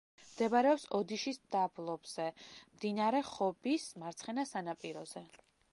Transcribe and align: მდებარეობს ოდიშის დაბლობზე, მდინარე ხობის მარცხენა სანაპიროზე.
მდებარეობს 0.27 0.85
ოდიშის 0.99 1.39
დაბლობზე, 1.55 2.25
მდინარე 2.77 3.23
ხობის 3.29 3.87
მარცხენა 4.05 4.49
სანაპიროზე. 4.55 5.27